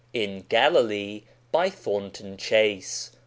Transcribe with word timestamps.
In 0.13 0.45
Galilee 0.49 1.25
by 1.51 1.69
Thornton 1.69 2.35
Chase. 2.35 3.11